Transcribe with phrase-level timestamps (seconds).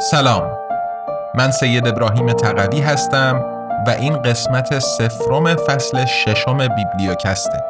[0.00, 0.42] سلام.
[1.34, 3.44] من سید ابراهیم تقوی هستم
[3.86, 7.69] و این قسمت سفرم فصل ششم بیبلیوکسته.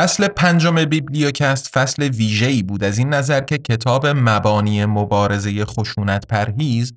[0.00, 6.92] فصل پنجم بیبلیوکست فصل ویژه‌ای بود از این نظر که کتاب مبانی مبارزه خشونت پرهیز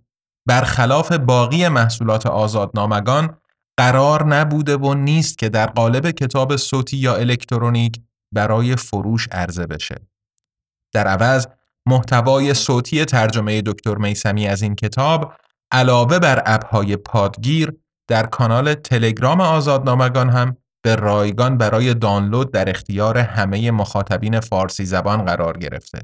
[0.47, 3.37] برخلاف باقی محصولات آزادنامگان
[3.77, 8.01] قرار نبوده و نیست که در قالب کتاب صوتی یا الکترونیک
[8.33, 9.95] برای فروش عرضه بشه.
[10.93, 11.47] در عوض
[11.87, 15.33] محتوای صوتی ترجمه دکتر میسمی از این کتاب
[15.71, 17.73] علاوه بر اپهای پادگیر
[18.07, 25.25] در کانال تلگرام آزادنامگان هم به رایگان برای دانلود در اختیار همه مخاطبین فارسی زبان
[25.25, 25.99] قرار گرفته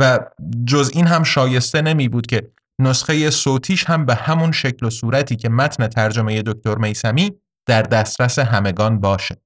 [0.00, 0.20] و
[0.66, 5.36] جز این هم شایسته نمی بود که نسخه صوتیش هم به همون شکل و صورتی
[5.36, 7.32] که متن ترجمه دکتر میسمی
[7.66, 9.36] در دسترس همگان باشه.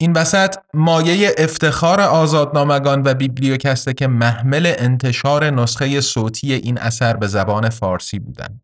[0.00, 7.26] این وسط مایه افتخار آزادنامگان و بیبلیوکسته که محمل انتشار نسخه صوتی این اثر به
[7.26, 8.62] زبان فارسی بودند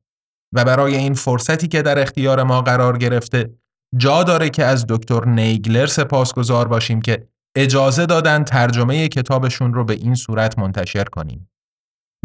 [0.53, 3.51] و برای این فرصتی که در اختیار ما قرار گرفته
[3.97, 9.95] جا داره که از دکتر نیگلر سپاسگزار باشیم که اجازه دادن ترجمه کتابشون رو به
[9.95, 11.51] این صورت منتشر کنیم.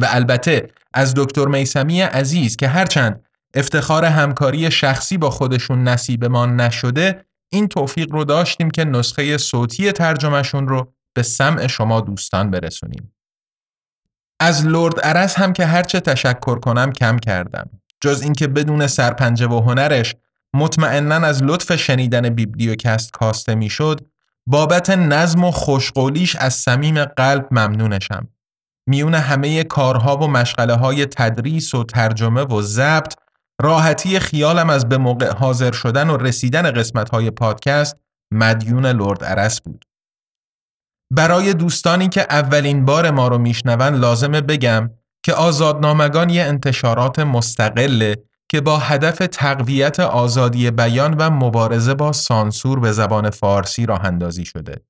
[0.01, 7.25] و البته از دکتر میسمی عزیز که هرچند افتخار همکاری شخصی با خودشون نصیبمان نشده
[7.49, 13.13] این توفیق رو داشتیم که نسخه صوتی ترجمهشون رو به سمع شما دوستان برسونیم.
[14.39, 17.69] از لرد عرس هم که هرچه تشکر کنم کم کردم.
[18.01, 20.15] جز اینکه بدون سرپنجه و هنرش
[20.55, 24.01] مطمئنا از لطف شنیدن بیبلیوکست کاسته می‌شد
[24.47, 28.27] بابت نظم و خوشقولیش از صمیم قلب ممنونشم
[28.87, 33.13] میون همه کارها و مشغله های تدریس و ترجمه و ضبط
[33.61, 37.97] راحتی خیالم از به موقع حاضر شدن و رسیدن قسمت های پادکست
[38.33, 39.85] مدیون لرد عرس بود.
[41.11, 44.89] برای دوستانی که اولین بار ما رو میشنون لازمه بگم
[45.23, 52.79] که آزادنامگان یه انتشارات مستقله که با هدف تقویت آزادی بیان و مبارزه با سانسور
[52.79, 54.81] به زبان فارسی راه اندازی شده.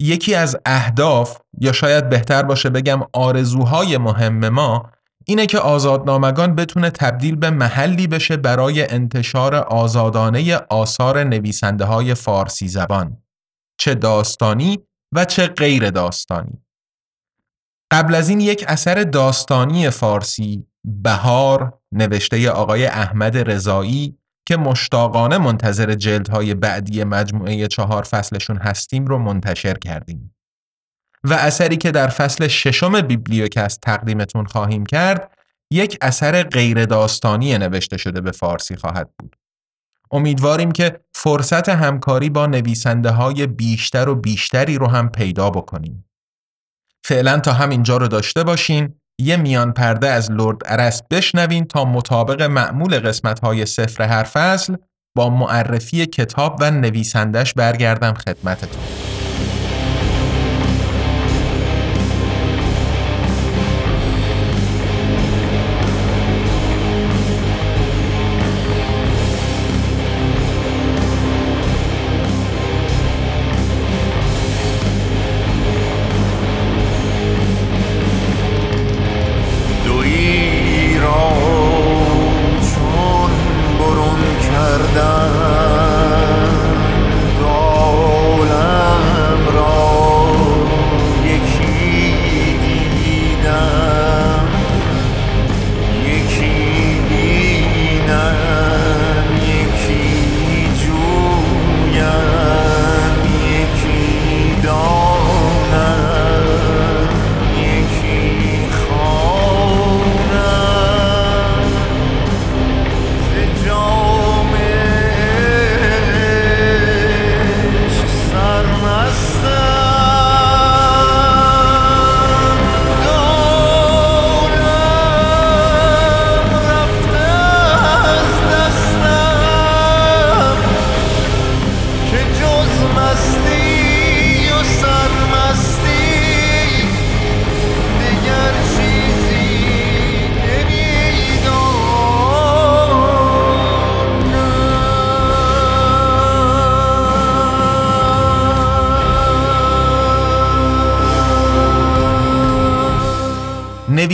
[0.00, 4.90] یکی از اهداف یا شاید بهتر باشه بگم آرزوهای مهم ما
[5.28, 12.68] اینه که آزادنامگان بتونه تبدیل به محلی بشه برای انتشار آزادانه آثار نویسنده های فارسی
[12.68, 13.22] زبان
[13.80, 14.78] چه داستانی
[15.12, 16.62] و چه غیر داستانی
[17.90, 25.94] قبل از این یک اثر داستانی فارسی بهار نوشته آقای احمد رضایی که مشتاقانه منتظر
[25.94, 30.34] جلدهای بعدی مجموعه چهار فصلشون هستیم رو منتشر کردیم.
[31.24, 35.30] و اثری که در فصل ششم بیبلیوکست تقدیمتون خواهیم کرد
[35.70, 39.36] یک اثر غیر داستانی نوشته شده به فارسی خواهد بود.
[40.10, 46.04] امیدواریم که فرصت همکاری با نویسنده های بیشتر و بیشتری رو هم پیدا بکنیم.
[47.04, 52.42] فعلا تا همینجا رو داشته باشین یه میان پرده از لرد ارس بشنوین تا مطابق
[52.42, 54.76] معمول قسمت های سفر هر فصل
[55.16, 59.05] با معرفی کتاب و نویسندش برگردم خدمتتون.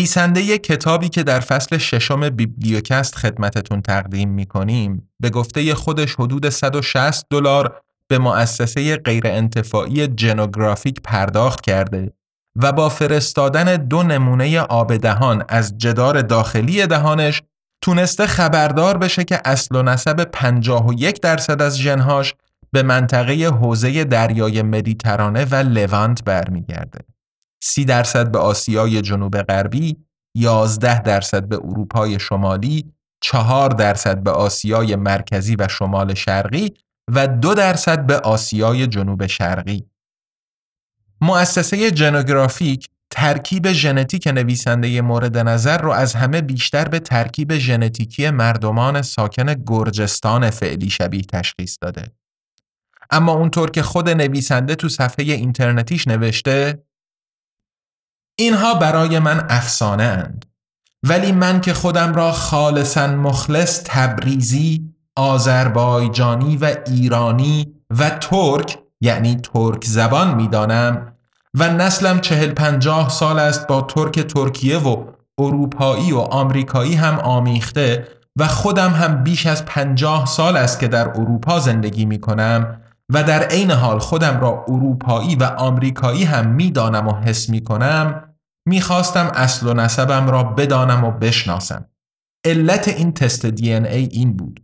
[0.02, 7.26] نویسنده کتابی که در فصل ششم بیبلیوکست خدمتتون تقدیم می‌کنیم به گفته خودش حدود 160
[7.31, 12.12] دلار به مؤسسه غیرانتفاعی جنوگرافیک پرداخت کرده
[12.56, 17.43] و با فرستادن دو نمونه آب دهان از جدار داخلی دهانش
[17.81, 22.34] تونسته خبردار بشه که اصل و نسب 51 درصد از ژنهاش
[22.72, 27.12] به منطقه حوزه دریای مدیترانه و لوانت برمیگرده.
[27.62, 29.97] 30 درصد به آسیای جنوب غربی،
[30.35, 36.75] 11 درصد به اروپای شمالی، 4 درصد به آسیای مرکزی و شمال شرقی
[37.09, 39.85] و 2 درصد به آسیای جنوب شرقی.
[41.20, 49.03] مؤسسه جنوگرافیک ترکیب ژنتیک نویسنده مورد نظر رو از همه بیشتر به ترکیب ژنتیکی مردمان
[49.03, 52.12] ساکن گرجستان فعلی شبیه تشخیص داده.
[53.11, 56.82] اما اونطور که خود نویسنده تو صفحه اینترنتیش نوشته
[58.37, 60.44] اینها برای من افسانه اند.
[61.02, 69.84] ولی من که خودم را خالصا مخلص تبریزی، آذربایجانی و ایرانی و ترک یعنی ترک
[69.84, 71.12] زبان می‌دانم
[71.55, 75.05] و نسلم چهل پنجاه سال است با ترک ترکیه و
[75.38, 81.08] اروپایی و آمریکایی هم آمیخته و خودم هم بیش از پنجاه سال است که در
[81.08, 82.81] اروپا زندگی می کنم
[83.12, 88.34] و در عین حال خودم را اروپایی و آمریکایی هم می‌دانم و حس می کنم
[88.69, 91.84] می‌خواستم اصل و نسبم را بدانم و بشناسم.
[92.44, 94.60] علت این تست دی ای این بود.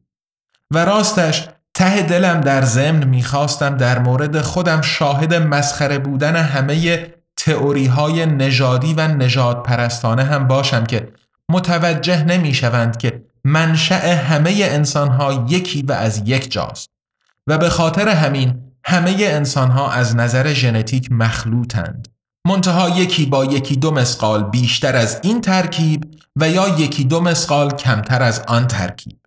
[0.75, 7.07] و راستش ته دلم در ضمن می‌خواستم در مورد خودم شاهد مسخره بودن همه
[7.37, 11.13] تئوری های نژادی و نژاد پرستانه هم باشم که
[11.51, 16.91] متوجه نمی‌شوند که منشأ همه انسان ها یکی و از یک جاست
[17.49, 22.09] و به خاطر همین همه انسان ها از نظر ژنتیک مخلوطند.
[22.47, 26.05] منتها یکی با یکی دو مسقال بیشتر از این ترکیب
[26.37, 29.19] و یا یکی دو مسقال کمتر از آن ترکیب.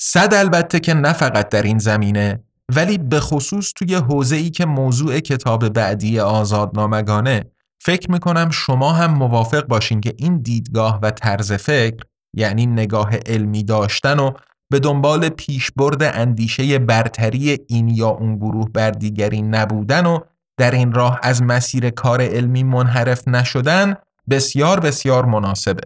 [0.00, 2.44] صد البته که نه فقط در این زمینه
[2.76, 7.44] ولی به خصوص توی حوزه ای که موضوع کتاب بعدی آزادنامگانه
[7.82, 12.04] فکر می‌کنم شما هم موافق باشین که این دیدگاه و طرز فکر
[12.34, 14.32] یعنی نگاه علمی داشتن و
[14.70, 20.18] به دنبال پیشبرد اندیشه برتری این یا اون گروه بر دیگری نبودن و
[20.56, 23.94] در این راه از مسیر کار علمی منحرف نشدن
[24.30, 25.82] بسیار بسیار مناسبه.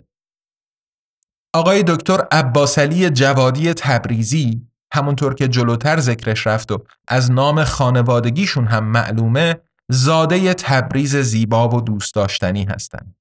[1.55, 8.85] آقای دکتر عباسلی جوادی تبریزی همونطور که جلوتر ذکرش رفت و از نام خانوادگیشون هم
[8.85, 9.57] معلومه
[9.89, 13.15] زاده تبریز زیبا و دوست داشتنی هستند.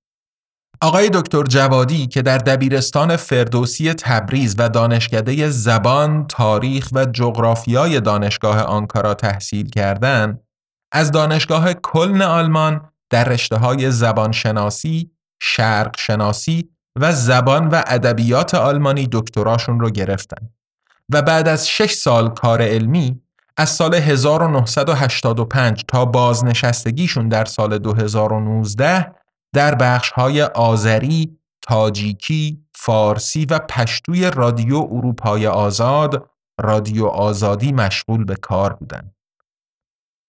[0.83, 8.62] آقای دکتر جوادی که در دبیرستان فردوسی تبریز و دانشکده زبان، تاریخ و جغرافیای دانشگاه
[8.62, 10.44] آنکارا تحصیل کردند،
[10.91, 15.95] از دانشگاه کلن آلمان در رشته های زبانشناسی، شرق
[17.00, 20.50] و زبان و ادبیات آلمانی دکتراشون رو گرفتن
[21.09, 23.21] و بعد از شش سال کار علمی
[23.57, 29.22] از سال 1985 تا بازنشستگیشون در سال 2019
[29.53, 36.29] در بخش های آذری، تاجیکی، فارسی و پشتوی رادیو اروپای آزاد،
[36.62, 39.15] رادیو آزادی مشغول به کار بودند.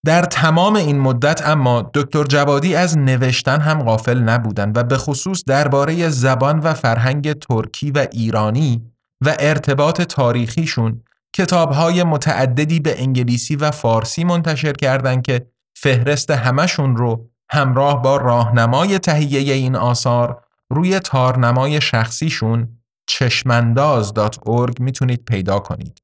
[0.04, 5.44] در تمام این مدت اما دکتر جوادی از نوشتن هم غافل نبودند و به خصوص
[5.46, 8.92] درباره زبان و فرهنگ ترکی و ایرانی
[9.24, 11.02] و ارتباط تاریخیشون
[11.36, 18.98] کتابهای متعددی به انگلیسی و فارسی منتشر کردند که فهرست همشون رو همراه با راهنمای
[18.98, 22.68] تهیه این آثار روی تارنمای شخصیشون
[23.06, 26.02] چشمنداز.org می‌تونید پیدا کنید.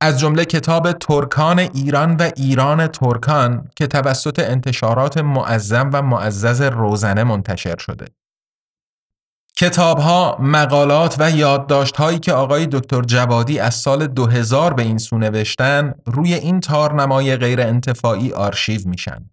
[0.00, 7.24] از جمله کتاب ترکان ایران و ایران ترکان که توسط انتشارات معظم و معزز روزنه
[7.24, 8.06] منتشر شده.
[9.56, 14.98] کتاب ها، مقالات و یادداشت هایی که آقای دکتر جوادی از سال 2000 به این
[14.98, 19.30] سو نوشتن روی این تارنمای غیر انتفاعی آرشیو میشن.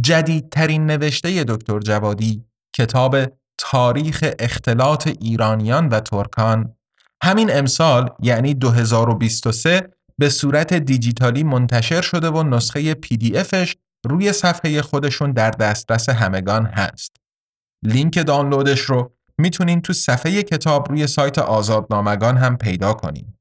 [0.00, 2.44] جدیدترین نوشته دکتر جوادی
[2.76, 3.16] کتاب
[3.58, 6.76] تاریخ اختلاط ایرانیان و ترکان
[7.22, 13.76] همین امسال یعنی 2023 به صورت دیجیتالی منتشر شده و نسخه پی دی افش
[14.06, 17.16] روی صفحه خودشون در دسترس همگان هست.
[17.84, 23.34] لینک دانلودش رو می‌تونین تو صفحه کتاب روی سایت آزادنامگان هم پیدا کنین.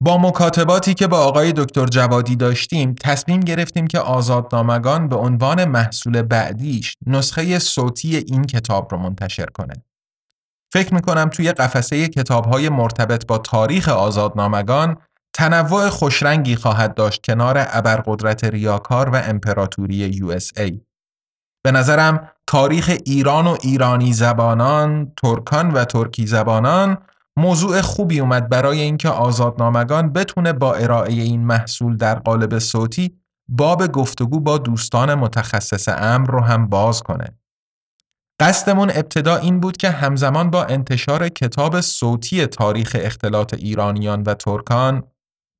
[0.00, 6.22] با مکاتباتی که با آقای دکتر جوادی داشتیم تصمیم گرفتیم که آزادنامگان به عنوان محصول
[6.22, 9.74] بعدیش نسخه صوتی این کتاب رو منتشر کنه.
[10.72, 14.96] فکر می‌کنم توی قفسه کتاب های مرتبط با تاریخ آزادنامگان
[15.34, 20.72] تنوع خوشرنگی خواهد داشت کنار ابرقدرت ریاکار و امپراتوری USA.
[21.64, 26.98] به نظرم تاریخ ایران و ایرانی زبانان، ترکان و ترکی زبانان
[27.36, 33.86] موضوع خوبی اومد برای اینکه آزادنامگان بتونه با ارائه این محصول در قالب صوتی باب
[33.86, 37.38] گفتگو با دوستان متخصص امر رو هم باز کنه.
[38.40, 45.02] قصدمون ابتدا این بود که همزمان با انتشار کتاب صوتی تاریخ اختلاط ایرانیان و ترکان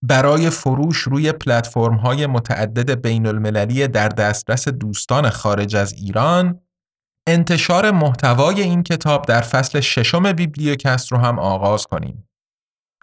[0.02, 6.60] برای فروش روی پلتفرم های متعدد بین المللی در دسترس دوستان خارج از ایران
[7.26, 12.28] انتشار محتوای این کتاب در فصل ششم بیبلیوکست رو هم آغاز کنیم.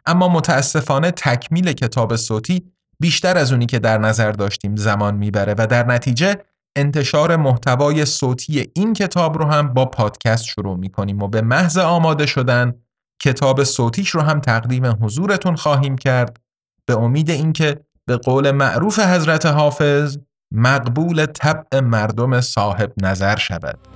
[0.06, 5.68] اما متاسفانه تکمیل کتاب صوتی بیشتر از اونی که در نظر داشتیم زمان می‌بره و
[5.68, 6.36] در نتیجه
[6.76, 12.26] انتشار محتوای صوتی این کتاب رو هم با پادکست شروع می‌کنیم و به محض آماده
[12.26, 12.74] شدن
[13.22, 16.40] کتاب صوتیش رو هم تقدیم حضورتون خواهیم کرد
[16.86, 20.18] به امید اینکه به قول معروف حضرت حافظ
[20.54, 23.91] مقبول طبع مردم صاحب نظر شود.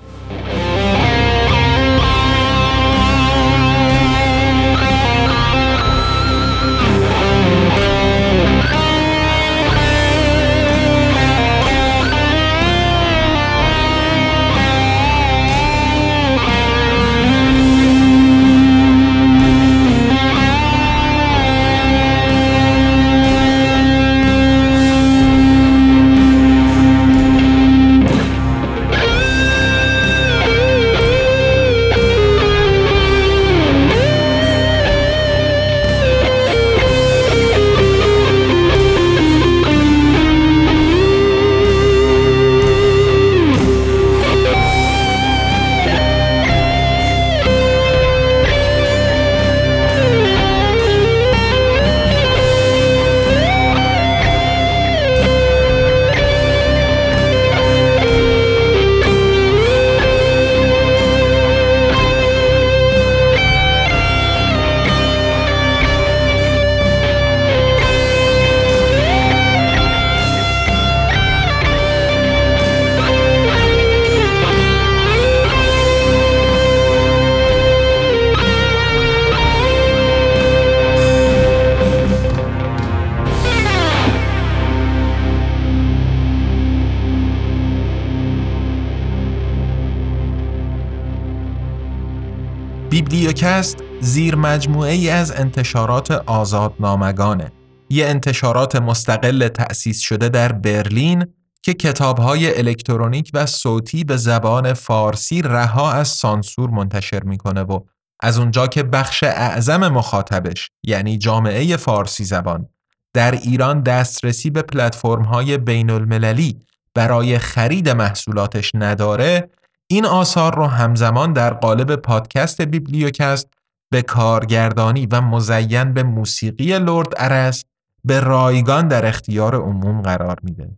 [93.45, 97.51] بیبلیوکست زیر مجموعه ای از انتشارات آزادنامگانه.
[97.89, 101.25] یه انتشارات مستقل تأسیس شده در برلین
[101.63, 107.79] که کتابهای الکترونیک و صوتی به زبان فارسی رها از سانسور منتشر می‌کنه و
[108.19, 112.69] از اونجا که بخش اعظم مخاطبش یعنی جامعه فارسی زبان
[113.13, 116.59] در ایران دسترسی به پلتفرم‌های بین المللی
[116.93, 119.49] برای خرید محصولاتش نداره
[119.87, 123.47] این آثار رو همزمان در قالب پادکست بیبلیوکست
[123.91, 127.65] به کارگردانی و مزین به موسیقی لرد ارس
[128.03, 130.77] به رایگان در اختیار عموم قرار میده.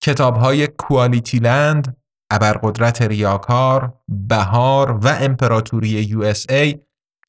[0.00, 1.96] کتاب های کوالیتی لند،
[2.30, 6.78] ابرقدرت ریاکار، بهار و امپراتوری USA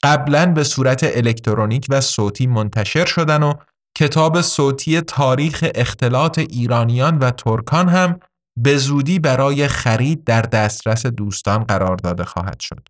[0.04, 3.54] قبلا به صورت الکترونیک و صوتی منتشر شدن و
[3.98, 8.20] کتاب صوتی تاریخ اختلاط ایرانیان و ترکان هم
[8.63, 12.88] به زودی برای خرید در دسترس دوستان قرار داده خواهد شد.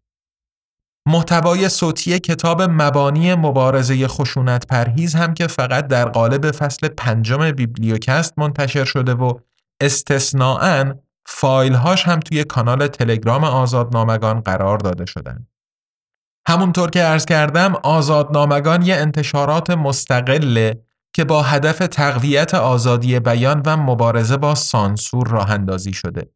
[1.05, 8.33] محتوای صوتی کتاب مبانی مبارزه خشونت پرهیز هم که فقط در قالب فصل پنجم بیبلیوکست
[8.37, 9.33] منتشر شده و
[9.81, 10.93] استثناعاً
[11.25, 15.47] فایلهاش هم توی کانال تلگرام آزادنامگان قرار داده شدن.
[16.47, 20.81] همونطور که عرض کردم آزادنامگان یه انتشارات مستقله
[21.13, 26.29] که با هدف تقویت آزادی بیان و مبارزه با سانسور راه اندازی شده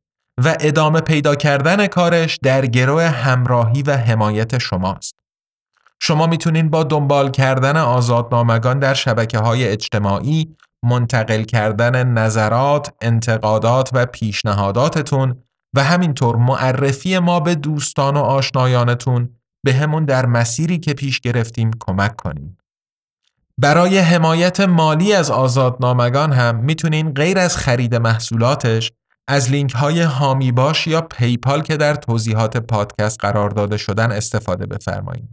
[0.43, 5.15] و ادامه پیدا کردن کارش در گروه همراهی و حمایت شماست.
[6.01, 14.05] شما می‌تونین با دنبال کردن آزادنامگان در شبکه های اجتماعی منتقل کردن نظرات، انتقادات و
[14.05, 15.43] پیشنهاداتتون
[15.75, 19.29] و همینطور معرفی ما به دوستان و آشنایانتون
[19.65, 22.57] به همون در مسیری که پیش گرفتیم کمک کنیم.
[23.61, 28.91] برای حمایت مالی از آزادنامگان هم می‌تونین غیر از خرید محصولاتش
[29.27, 34.65] از لینک های هامی باش یا پیپال که در توضیحات پادکست قرار داده شدن استفاده
[34.65, 35.29] بفرمایید.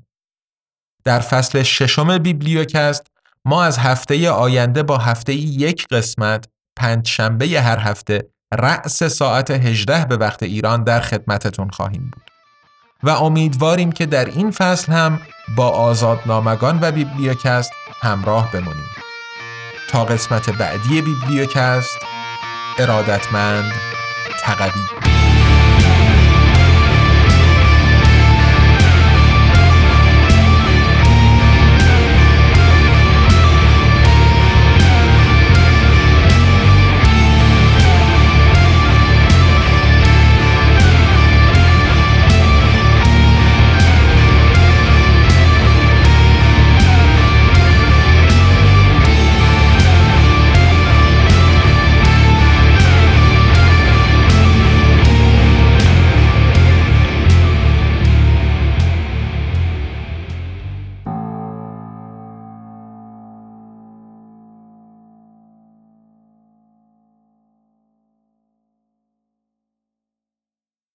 [1.05, 3.07] در فصل ششم بیبلیوکست
[3.45, 10.05] ما از هفته آینده با هفته یک قسمت پنج شنبه هر هفته رأس ساعت 18
[10.05, 12.30] به وقت ایران در خدمتتون خواهیم بود.
[13.03, 15.21] و امیدواریم که در این فصل هم
[15.57, 18.91] با آزادنامگان و بیبلیوکست همراه بمونیم.
[19.91, 21.99] تا قسمت بعدی بیبلیوکست
[22.79, 23.73] ارادتمند
[24.43, 25.10] تقوی.